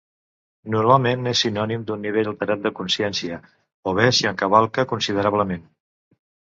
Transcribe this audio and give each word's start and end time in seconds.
Normalment 0.75 1.29
és 1.31 1.41
sinònim 1.45 1.83
d'un 1.91 2.01
nivell 2.07 2.31
alterat 2.33 2.65
de 2.65 2.73
consciència, 2.81 3.39
o 3.93 3.97
bé 4.01 4.11
s'hi 4.17 4.31
encavalca 4.35 4.89
considerablement. 4.97 5.67